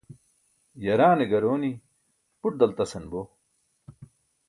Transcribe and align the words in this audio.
yaraane 0.85 1.25
garooni 1.31 1.71
buṭ 2.39 2.53
dalṭasan 2.59 3.05
bo 3.11 3.21